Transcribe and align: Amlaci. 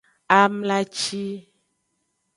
Amlaci. 0.39 1.21